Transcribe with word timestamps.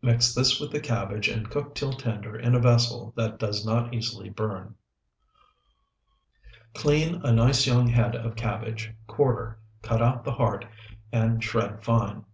Mix 0.00 0.34
this 0.34 0.58
with 0.58 0.70
the 0.72 0.80
cabbage 0.80 1.28
and 1.28 1.50
cook 1.50 1.74
till 1.74 1.92
tender 1.92 2.34
in 2.34 2.54
a 2.54 2.58
vessel 2.58 3.12
that 3.14 3.38
does 3.38 3.66
not 3.66 3.92
easily 3.92 4.30
burn. 4.30 4.74
HOT 4.74 4.74
SLAW 5.82 6.82
Clean 6.82 7.14
a 7.22 7.30
nice 7.30 7.66
young 7.66 7.86
head 7.88 8.16
of 8.16 8.36
cabbage, 8.36 8.94
quarter, 9.06 9.60
cut 9.82 10.00
out 10.00 10.24
the 10.24 10.32
heart, 10.32 10.64
and 11.12 11.44
shred 11.44 11.84
fine. 11.84 12.24